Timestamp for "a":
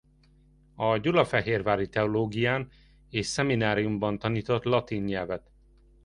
0.75-0.97, 3.27-3.31